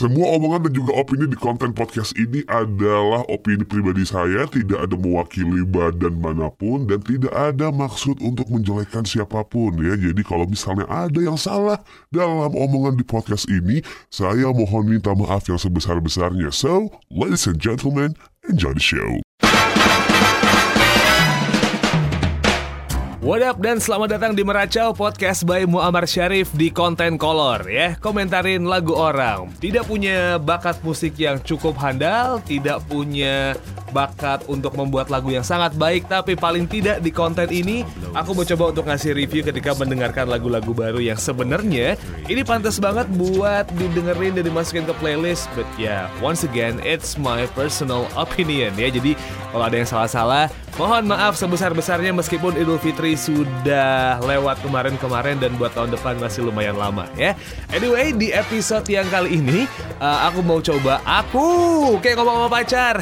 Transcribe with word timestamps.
Semua 0.00 0.32
omongan 0.32 0.64
dan 0.64 0.72
juga 0.72 0.96
opini 0.96 1.28
di 1.28 1.36
konten 1.36 1.76
podcast 1.76 2.16
ini 2.16 2.40
adalah 2.48 3.20
opini 3.28 3.68
pribadi 3.68 4.08
saya, 4.08 4.48
tidak 4.48 4.88
ada 4.88 4.96
mewakili 4.96 5.60
badan 5.60 6.16
mana 6.16 6.48
pun 6.48 6.88
dan 6.88 7.04
tidak 7.04 7.28
ada 7.36 7.68
maksud 7.68 8.16
untuk 8.24 8.48
menjelekkan 8.48 9.04
siapa 9.04 9.44
pun 9.44 9.76
ya. 9.76 10.00
Jadi 10.00 10.24
kalau 10.24 10.48
misalnya 10.48 10.88
ada 10.88 11.20
yang 11.20 11.36
salah 11.36 11.76
dalam 12.08 12.48
omongan 12.48 12.96
di 12.96 13.04
podcast 13.04 13.44
ini, 13.52 13.84
saya 14.08 14.48
mohon 14.48 14.88
minta 14.88 15.12
maaf 15.12 15.44
yang 15.52 15.60
sebesar-besarnya. 15.60 16.48
So, 16.48 16.88
ladies 17.12 17.44
and 17.44 17.60
gentlemen, 17.60 18.16
enjoy 18.48 18.72
the 18.72 18.80
show. 18.80 19.20
What 23.20 23.44
up 23.44 23.60
dan 23.60 23.76
selamat 23.76 24.16
datang 24.16 24.32
di 24.32 24.40
Meracau 24.40 24.96
Podcast 24.96 25.44
by 25.44 25.68
Muammar 25.68 26.08
Syarif 26.08 26.48
di 26.56 26.72
Konten 26.72 27.20
Color 27.20 27.68
ya. 27.68 27.92
Komentarin 28.00 28.64
lagu 28.64 28.96
orang. 28.96 29.52
Tidak 29.60 29.84
punya 29.84 30.40
bakat 30.40 30.80
musik 30.80 31.20
yang 31.20 31.36
cukup 31.44 31.76
handal 31.76 32.40
Tidak 32.40 32.80
punya 32.88 33.52
bakat 33.92 34.48
untuk 34.48 34.72
membuat 34.72 35.12
lagu 35.12 35.28
yang 35.28 35.44
sangat 35.44 35.76
baik 35.76 36.08
Tapi 36.08 36.32
paling 36.32 36.64
tidak 36.64 37.04
di 37.04 37.12
konten 37.12 37.44
ini 37.52 37.84
Aku 38.16 38.32
mau 38.32 38.46
coba 38.46 38.72
untuk 38.72 38.88
ngasih 38.88 39.12
review 39.12 39.44
ketika 39.44 39.76
mendengarkan 39.76 40.24
lagu-lagu 40.24 40.72
baru 40.72 41.04
Yang 41.04 41.28
sebenarnya. 41.28 42.00
Ini 42.24 42.40
pantas 42.40 42.80
banget 42.80 43.04
buat 43.20 43.68
didengerin 43.76 44.32
dan 44.40 44.48
dimasukin 44.48 44.88
ke 44.88 44.96
playlist 44.96 45.44
But 45.52 45.68
yeah, 45.76 46.08
once 46.24 46.40
again 46.40 46.80
it's 46.88 47.20
my 47.20 47.44
personal 47.52 48.08
opinion 48.16 48.72
ya. 48.80 48.88
Jadi 48.88 49.12
kalau 49.52 49.68
ada 49.68 49.76
yang 49.76 49.90
salah-salah 49.92 50.48
Mohon 50.78 51.10
maaf 51.10 51.34
sebesar-besarnya 51.34 52.14
meskipun 52.14 52.54
Idul 52.54 52.78
Fitri 52.78 53.18
sudah 53.18 54.22
lewat 54.22 54.62
kemarin-kemarin 54.62 55.42
dan 55.42 55.54
buat 55.58 55.74
tahun 55.74 55.94
depan 55.94 56.22
masih 56.22 56.46
lumayan 56.46 56.78
lama 56.78 57.10
ya. 57.18 57.34
Anyway, 57.74 58.14
di 58.14 58.30
episode 58.30 58.86
yang 58.86 59.08
kali 59.10 59.40
ini 59.40 59.66
uh, 59.98 60.30
aku 60.30 60.40
mau 60.46 60.62
coba 60.62 61.02
aku 61.02 61.46
kayak 61.98 62.22
ngomong 62.22 62.46
sama 62.46 62.50
pacar. 62.50 62.94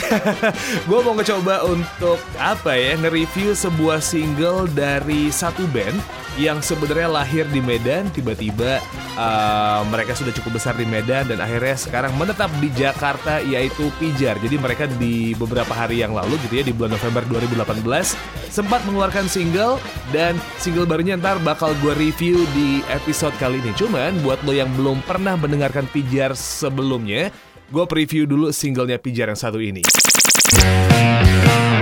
Gue 0.88 1.00
mau 1.04 1.12
ngecoba 1.12 1.68
untuk 1.68 2.18
apa 2.40 2.72
ya 2.72 2.96
nge-review 2.96 3.52
sebuah 3.52 4.00
single 4.00 4.64
dari 4.72 5.28
satu 5.28 5.68
band 5.68 6.00
yang 6.38 6.62
sebenarnya 6.62 7.10
lahir 7.10 7.44
di 7.50 7.58
Medan 7.58 8.06
tiba-tiba 8.14 8.78
uh, 9.18 9.82
mereka 9.90 10.14
sudah 10.14 10.30
cukup 10.30 10.62
besar 10.62 10.78
di 10.78 10.86
Medan 10.86 11.26
dan 11.26 11.42
akhirnya 11.42 11.74
sekarang 11.74 12.14
menetap 12.14 12.48
di 12.62 12.70
Jakarta 12.72 13.42
yaitu 13.42 13.90
Pijar. 13.98 14.38
Jadi 14.38 14.54
mereka 14.56 14.86
di 14.86 15.34
beberapa 15.34 15.74
hari 15.74 15.98
yang 16.00 16.14
lalu 16.14 16.38
gitu 16.46 16.62
ya 16.62 16.64
di 16.64 16.70
bulan 16.70 16.94
November 16.94 17.26
2018 17.64 18.14
sempat 18.52 18.80
mengeluarkan 18.86 19.26
single 19.26 19.82
dan 20.14 20.38
single 20.62 20.86
barunya 20.86 21.18
ntar 21.18 21.38
bakal 21.42 21.74
gue 21.82 21.94
review 21.98 22.46
di 22.54 22.82
episode 22.92 23.34
kali 23.42 23.58
ini. 23.58 23.74
Cuman 23.74 24.22
buat 24.22 24.38
lo 24.46 24.54
yang 24.54 24.70
belum 24.78 25.02
pernah 25.02 25.34
mendengarkan 25.34 25.86
Pijar 25.90 26.34
sebelumnya, 26.38 27.34
gue 27.70 27.84
preview 27.84 28.24
dulu 28.28 28.54
singlenya 28.54 28.98
Pijar 29.00 29.30
yang 29.30 29.40
satu 29.40 29.58
ini. 29.58 29.82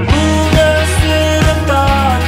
Bunga 0.07 0.71
serentak 1.01 2.21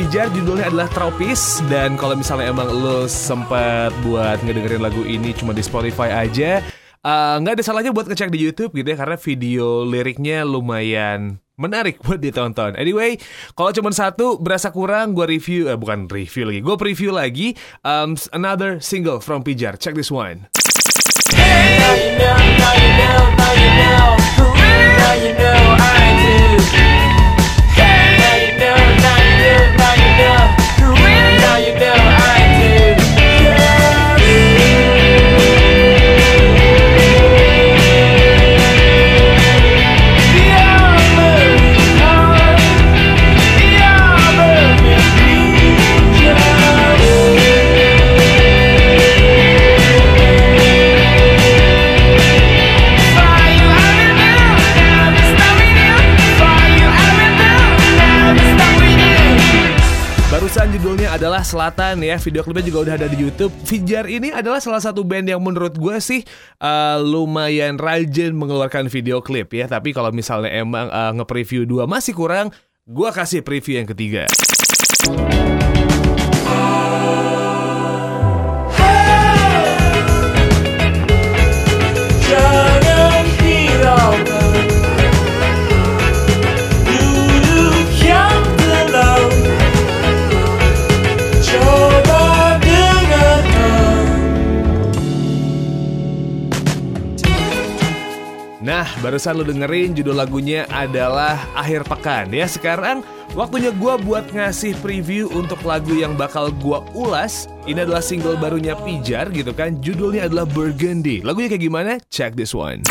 Pijar, 0.00 0.32
judulnya 0.32 0.72
adalah 0.72 0.88
Tropis 0.88 1.60
dan 1.68 1.92
kalau 2.00 2.16
misalnya 2.16 2.48
emang 2.48 2.72
lo 2.72 3.04
sempat 3.04 3.92
buat 4.00 4.40
ngedengerin 4.40 4.80
lagu 4.80 5.04
ini 5.04 5.36
cuma 5.36 5.52
di 5.52 5.60
Spotify 5.60 6.24
aja, 6.24 6.64
eh, 7.04 7.34
nggak 7.36 7.60
ada 7.60 7.60
salahnya 7.60 7.92
buat 7.92 8.08
ngecek 8.08 8.32
di 8.32 8.40
YouTube 8.40 8.72
gitu 8.72 8.88
ya 8.88 8.96
karena 8.96 9.20
video 9.20 9.84
liriknya 9.84 10.48
lumayan 10.48 11.36
menarik 11.60 12.00
buat 12.08 12.16
ditonton. 12.16 12.80
Anyway, 12.80 13.20
kalau 13.52 13.76
cuma 13.76 13.92
satu 13.92 14.40
berasa 14.40 14.72
kurang, 14.72 15.12
gue 15.12 15.36
review, 15.36 15.68
eh, 15.68 15.76
bukan 15.76 16.08
review 16.08 16.48
lagi, 16.48 16.60
gue 16.64 16.76
preview 16.80 17.12
lagi 17.12 17.52
um, 17.84 18.16
another 18.32 18.80
single 18.80 19.20
from 19.20 19.44
Pijar. 19.44 19.76
Check 19.76 19.92
this 19.92 20.08
one. 20.08 20.48
Know, 21.28 21.44
now 21.76 21.92
you 21.92 22.12
know, 22.16 22.36
now 23.36 23.52
you 23.52 23.68
know 23.76 24.00
now 24.96 25.12
you 25.20 25.32
know 25.36 25.49
Adalah 61.10 61.42
Selatan 61.42 62.06
ya. 62.06 62.22
Video 62.22 62.46
klipnya 62.46 62.64
juga 62.70 62.78
udah 62.86 62.94
ada 62.94 63.10
di 63.10 63.18
Youtube. 63.18 63.50
Fijar 63.66 64.06
ini 64.06 64.30
adalah 64.30 64.62
salah 64.62 64.78
satu 64.78 65.02
band 65.02 65.26
yang 65.26 65.42
menurut 65.42 65.74
gue 65.74 65.98
sih 65.98 66.22
eh, 66.62 66.98
Lumayan 67.02 67.82
rajin 67.82 68.30
mengeluarkan 68.38 68.86
video 68.86 69.18
klip 69.18 69.50
ya. 69.50 69.66
Tapi 69.66 69.90
kalau 69.90 70.14
misalnya 70.14 70.54
emang 70.54 70.86
eh, 70.86 71.10
nge-preview 71.18 71.66
dua 71.66 71.90
masih 71.90 72.14
kurang 72.14 72.54
Gue 72.86 73.10
kasih 73.14 73.42
preview 73.46 73.78
yang 73.78 73.90
ketiga 73.90 74.26
barusan 99.00 99.40
lo 99.40 99.44
dengerin 99.44 99.96
judul 99.96 100.16
lagunya 100.16 100.68
adalah 100.68 101.40
Akhir 101.56 101.82
Pekan. 101.88 102.30
Ya 102.30 102.44
Sekarang 102.46 103.00
waktunya 103.32 103.72
gue 103.72 103.94
buat 104.04 104.28
ngasih 104.30 104.76
preview 104.84 105.32
untuk 105.32 105.60
lagu 105.64 105.96
yang 105.96 106.14
bakal 106.14 106.52
gue 106.52 106.78
ulas. 106.92 107.48
Ini 107.64 107.88
adalah 107.88 108.04
single 108.04 108.36
barunya 108.36 108.76
Pijar 108.76 109.32
gitu 109.32 109.56
kan. 109.56 109.80
Judulnya 109.80 110.28
adalah 110.28 110.44
Burgundy. 110.44 111.24
Lagunya 111.24 111.48
kayak 111.48 111.64
gimana? 111.64 111.92
Check 112.12 112.36
this 112.36 112.52
one. 112.52 112.84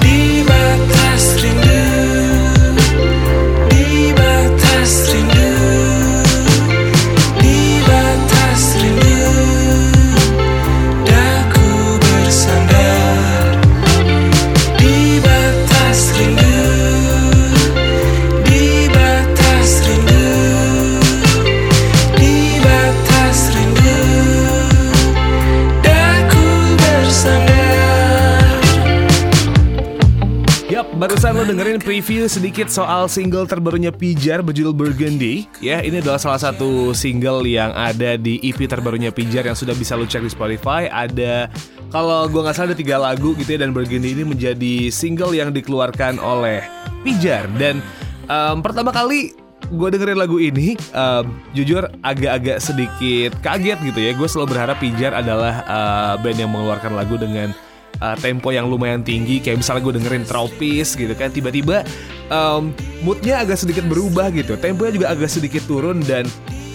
Di 0.00 0.44
batas 0.44 1.24
rindu 1.40 1.91
dengerin 31.72 31.88
preview 31.88 32.28
sedikit 32.28 32.68
soal 32.68 33.08
single 33.08 33.48
terbarunya 33.48 33.88
Pijar 33.88 34.44
berjudul 34.44 34.76
Burgundy. 34.76 35.48
Ya, 35.64 35.80
ini 35.80 36.04
adalah 36.04 36.20
salah 36.20 36.36
satu 36.36 36.92
single 36.92 37.48
yang 37.48 37.72
ada 37.72 38.20
di 38.20 38.36
EP 38.44 38.60
terbarunya 38.68 39.08
Pijar 39.08 39.48
yang 39.48 39.56
sudah 39.56 39.72
bisa 39.72 39.96
lo 39.96 40.04
cek 40.04 40.20
di 40.20 40.28
Spotify. 40.28 40.92
Ada 40.92 41.48
kalau 41.88 42.28
gua 42.28 42.44
nggak 42.44 42.60
salah 42.60 42.68
ada 42.68 42.76
tiga 42.76 43.00
lagu 43.00 43.32
gitu 43.40 43.56
ya 43.56 43.64
dan 43.64 43.72
Burgundy 43.72 44.12
ini 44.12 44.20
menjadi 44.20 44.92
single 44.92 45.32
yang 45.32 45.48
dikeluarkan 45.48 46.20
oleh 46.20 46.60
Pijar 47.08 47.48
dan 47.56 47.80
em, 48.28 48.56
pertama 48.60 48.92
kali 48.92 49.32
gue 49.72 49.88
dengerin 49.96 50.20
lagu 50.20 50.36
ini, 50.36 50.76
em, 50.76 51.24
jujur 51.56 51.88
agak-agak 52.04 52.60
sedikit 52.60 53.32
kaget 53.40 53.80
gitu 53.80 53.96
ya. 53.96 54.12
Gue 54.12 54.28
selalu 54.28 54.60
berharap 54.60 54.76
Pijar 54.76 55.16
adalah 55.16 55.64
eh, 55.64 56.14
band 56.20 56.36
yang 56.36 56.52
mengeluarkan 56.52 56.92
lagu 56.92 57.16
dengan 57.16 57.56
eh, 58.02 58.16
tempo 58.18 58.50
yang 58.50 58.66
lumayan 58.66 59.06
tinggi. 59.06 59.38
Kayak 59.38 59.62
misalnya 59.62 59.82
gue 59.86 59.94
dengerin 60.02 60.24
Tropis 60.26 60.98
gitu 60.98 61.14
kan, 61.14 61.30
tiba-tiba 61.30 61.86
em, 62.26 62.74
moodnya 63.06 63.46
agak 63.46 63.62
sedikit 63.62 63.86
berubah 63.86 64.34
gitu. 64.34 64.58
Temponya 64.58 64.92
juga 64.98 65.06
agak 65.14 65.30
sedikit 65.30 65.62
turun 65.70 66.02
dan 66.02 66.26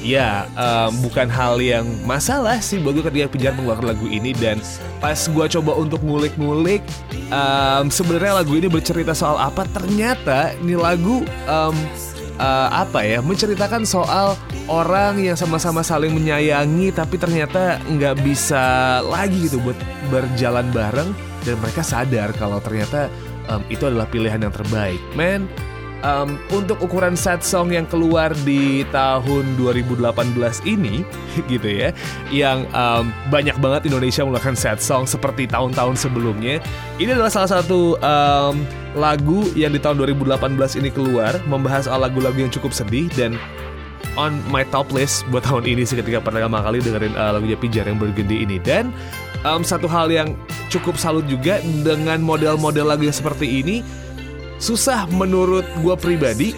Ya, 0.05 0.45
em, 0.53 0.93
bukan 1.03 1.25
hal 1.27 1.57
yang 1.57 1.83
masalah 2.05 2.61
sih 2.61 2.77
gue 2.79 3.01
ketika 3.01 3.27
Pijar 3.27 3.51
mengeluarkan 3.57 3.91
lagu 3.91 4.07
ini 4.07 4.31
dan 4.31 4.61
pas 5.01 5.17
gue 5.17 5.45
coba 5.57 5.73
untuk 5.73 5.99
ngulik-ngulik, 6.05 6.85
em, 7.33 7.85
sebenarnya 7.89 8.39
lagu 8.39 8.53
ini 8.55 8.69
bercerita 8.69 9.17
soal 9.17 9.35
apa? 9.35 9.65
Ternyata 9.73 10.53
ini 10.61 10.77
lagu 10.77 11.25
em, 11.49 11.75
eh, 12.37 12.69
apa 12.71 13.03
ya? 13.03 13.19
Menceritakan 13.19 13.83
soal 13.83 14.37
orang 14.67 15.19
yang 15.19 15.35
sama-sama 15.39 15.81
saling 15.81 16.13
menyayangi 16.13 16.91
tapi 16.91 17.15
ternyata 17.17 17.81
nggak 17.87 18.21
bisa 18.21 18.99
lagi 19.03 19.47
gitu 19.47 19.59
buat 19.63 19.77
berjalan 20.11 20.67
bareng 20.75 21.09
dan 21.47 21.55
mereka 21.63 21.81
sadar 21.81 22.35
kalau 22.35 22.59
ternyata 22.59 23.07
em, 23.47 23.63
itu 23.71 23.87
adalah 23.87 24.07
pilihan 24.11 24.43
yang 24.43 24.53
terbaik. 24.53 24.99
Man, 25.15 25.47
Um, 26.05 26.37
untuk 26.53 26.77
ukuran 26.85 27.17
sad 27.17 27.41
song 27.41 27.73
yang 27.73 27.89
keluar 27.89 28.29
di 28.45 28.85
tahun 28.93 29.57
2018 29.57 30.05
ini 30.69 31.01
gitu 31.51 31.65
ya 31.65 31.89
yang 32.29 32.69
um, 32.69 33.09
banyak 33.33 33.57
banget 33.57 33.89
Indonesia 33.89 34.21
mengeluarkan 34.21 34.53
sad 34.53 34.77
song 34.77 35.09
seperti 35.09 35.49
tahun-tahun 35.49 35.97
sebelumnya 35.97 36.61
ini 37.01 37.09
adalah 37.17 37.33
salah 37.33 37.49
satu 37.49 37.97
um, 37.97 38.61
lagu 38.97 39.45
yang 39.53 39.71
di 39.71 39.79
tahun 39.79 40.01
2018 40.01 40.81
ini 40.81 40.89
keluar 40.89 41.37
membahas 41.45 41.85
lagu-lagu 41.87 42.35
yang 42.41 42.51
cukup 42.51 42.73
sedih 42.73 43.07
dan 43.13 43.37
on 44.17 44.41
my 44.49 44.65
top 44.73 44.89
list 44.89 45.23
buat 45.29 45.45
tahun 45.45 45.69
ini 45.69 45.85
sih 45.85 46.01
ketika 46.01 46.19
pertama 46.19 46.59
kali 46.59 46.81
dengerin 46.81 47.13
uh, 47.13 47.37
lagunya 47.37 47.55
Pijar 47.55 47.85
yang 47.85 48.01
bergendi 48.01 48.43
ini. 48.43 48.57
Dan 48.57 48.89
um, 49.45 49.61
satu 49.61 49.85
hal 49.85 50.09
yang 50.09 50.33
cukup 50.73 50.97
salut 50.97 51.23
juga 51.29 51.61
dengan 51.85 52.19
model-model 52.19 52.85
lagu 52.89 53.05
yang 53.05 53.15
seperti 53.15 53.61
ini 53.61 53.85
susah 54.57 55.05
menurut 55.13 55.63
gue 55.85 55.95
pribadi 56.01 56.57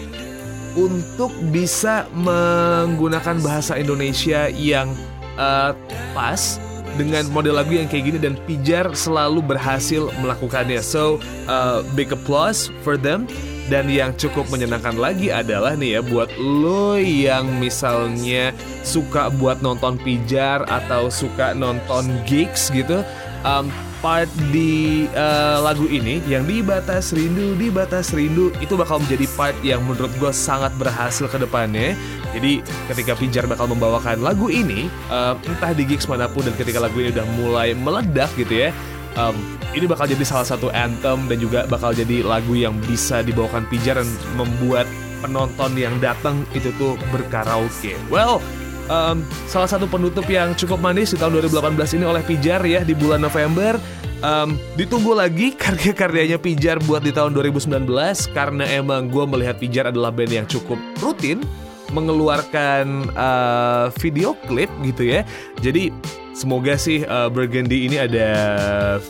untuk 0.72 1.28
bisa 1.52 2.08
menggunakan 2.16 3.42
bahasa 3.44 3.76
Indonesia 3.76 4.48
yang 4.48 4.88
uh, 5.36 5.76
pas 6.16 6.56
dengan 6.98 7.26
model 7.30 7.58
lagu 7.58 7.76
yang 7.76 7.86
kayak 7.86 8.04
gini 8.14 8.18
dan 8.18 8.34
Pijar 8.48 8.90
selalu 8.94 9.44
berhasil 9.44 10.10
melakukannya. 10.22 10.82
So 10.82 11.22
uh, 11.46 11.86
big 11.94 12.10
applause 12.14 12.72
for 12.82 12.98
them. 12.98 13.30
Dan 13.70 13.86
yang 13.86 14.18
cukup 14.18 14.50
menyenangkan 14.50 14.98
lagi 14.98 15.30
adalah 15.30 15.78
nih 15.78 15.94
ya 15.94 16.00
buat 16.02 16.26
lo 16.42 16.98
yang 16.98 17.46
misalnya 17.62 18.50
suka 18.82 19.30
buat 19.30 19.62
nonton 19.62 19.94
Pijar 20.02 20.66
atau 20.66 21.06
suka 21.06 21.54
nonton 21.54 22.10
gigs 22.26 22.74
gitu. 22.74 23.06
um, 23.46 23.70
part 24.00 24.28
di 24.52 25.06
uh, 25.12 25.60
lagu 25.60 25.84
ini 25.86 26.24
yang 26.24 26.48
di 26.48 26.64
batas 26.64 27.12
rindu 27.12 27.56
di 27.56 27.68
batas 27.68 28.16
rindu 28.16 28.48
itu 28.60 28.76
bakal 28.76 29.00
menjadi 29.00 29.28
part 29.36 29.56
yang 29.60 29.84
menurut 29.84 30.10
gue 30.16 30.32
sangat 30.32 30.72
berhasil 30.80 31.28
ke 31.28 31.36
depannya. 31.36 31.92
Jadi 32.32 32.64
ketika 32.88 33.12
Pijar 33.16 33.44
bakal 33.44 33.68
membawakan 33.68 34.24
lagu 34.24 34.48
ini 34.48 34.88
uh, 35.12 35.36
entah 35.46 35.72
di 35.76 35.84
gigs 35.84 36.08
mana 36.08 36.26
pun 36.26 36.48
dan 36.48 36.56
ketika 36.56 36.80
lagu 36.80 36.96
ini 36.98 37.12
udah 37.12 37.26
mulai 37.38 37.76
meledak 37.76 38.32
gitu 38.38 38.68
ya 38.68 38.70
um, 39.18 39.34
ini 39.74 39.86
bakal 39.86 40.06
jadi 40.06 40.22
salah 40.26 40.46
satu 40.46 40.68
anthem 40.70 41.26
dan 41.26 41.38
juga 41.38 41.66
bakal 41.66 41.94
jadi 41.94 42.22
lagu 42.22 42.54
yang 42.54 42.76
bisa 42.84 43.22
dibawakan 43.22 43.66
Pijar 43.70 43.98
dan 43.98 44.08
membuat 44.34 44.86
penonton 45.20 45.76
yang 45.76 45.94
datang 46.00 46.42
itu 46.56 46.72
tuh 46.80 46.96
berkaraoke. 47.12 47.94
Well 48.08 48.40
um, 48.90 49.22
salah 49.46 49.70
satu 49.70 49.86
penutup 49.86 50.26
yang 50.26 50.52
cukup 50.58 50.82
manis 50.82 51.14
di 51.14 51.18
tahun 51.22 51.38
2018 51.46 51.96
ini 51.96 52.04
oleh 52.04 52.22
Pijar 52.26 52.60
ya 52.66 52.82
di 52.82 52.92
bulan 52.92 53.22
November. 53.22 53.78
Um, 54.20 54.60
ditunggu 54.76 55.16
lagi 55.16 55.54
karya-karyanya 55.62 56.36
Pijar 56.36 56.76
buat 56.84 57.06
di 57.06 57.14
tahun 57.14 57.32
2019 57.32 57.86
karena 58.36 58.64
emang 58.68 59.08
gue 59.08 59.24
melihat 59.24 59.56
Pijar 59.56 59.88
adalah 59.88 60.12
band 60.12 60.32
yang 60.34 60.46
cukup 60.50 60.76
rutin 61.00 61.40
mengeluarkan 61.90 63.10
uh, 63.18 63.90
video 63.98 64.38
klip 64.46 64.70
gitu 64.86 65.10
ya. 65.10 65.26
Jadi 65.58 65.90
semoga 66.30 66.78
sih 66.78 67.02
uh, 67.02 67.26
Burgundy 67.26 67.90
ini 67.90 67.98
ada 67.98 68.30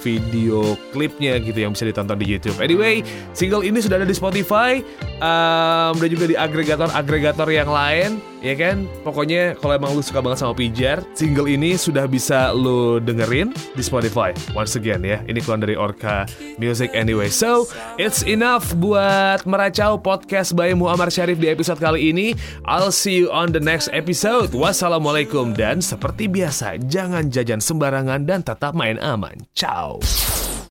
video 0.01 0.75
klipnya 0.91 1.37
gitu 1.39 1.61
yang 1.61 1.77
bisa 1.77 1.85
ditonton 1.85 2.17
di 2.17 2.27
YouTube. 2.27 2.57
Anyway, 2.59 3.05
single 3.37 3.63
ini 3.63 3.85
sudah 3.85 4.01
ada 4.01 4.09
di 4.09 4.17
Spotify 4.17 4.81
um, 5.21 5.93
dan 6.01 6.09
juga 6.09 6.25
di 6.25 6.37
agregator-agregator 6.41 7.49
yang 7.53 7.69
lain, 7.69 8.19
ya 8.41 8.57
kan? 8.57 8.89
Pokoknya 9.05 9.57
kalau 9.57 9.77
emang 9.77 9.93
lu 9.97 10.03
suka 10.05 10.21
banget 10.21 10.45
sama 10.45 10.53
Pijar, 10.57 11.05
single 11.17 11.49
ini 11.49 11.77
sudah 11.77 12.05
bisa 12.05 12.53
lu 12.53 13.01
dengerin 13.01 13.53
di 13.77 13.83
Spotify. 13.85 14.35
Once 14.53 14.77
again 14.77 15.05
ya, 15.05 15.21
ini 15.29 15.41
keluar 15.41 15.61
dari 15.61 15.77
Orca 15.77 16.29
Music 16.61 16.93
anyway. 16.93 17.33
So, 17.33 17.69
it's 17.97 18.25
enough 18.25 18.73
buat 18.77 19.45
meracau 19.49 20.01
podcast 20.01 20.53
by 20.57 20.73
Muammar 20.77 21.09
Syarif 21.13 21.41
di 21.41 21.49
episode 21.49 21.79
kali 21.81 22.13
ini. 22.13 22.37
I'll 22.69 22.93
see 22.93 23.25
you 23.25 23.33
on 23.33 23.53
the 23.53 23.63
next 23.63 23.93
episode. 23.93 24.53
Wassalamualaikum 24.53 25.57
dan 25.57 25.81
seperti 25.85 26.29
biasa, 26.29 26.81
jangan 26.89 27.29
jajan 27.33 27.63
sembarangan 27.63 28.27
dan 28.29 28.41
tetap 28.45 28.73
main 28.77 29.01
aman. 29.01 29.37
Ciao. 29.57 30.01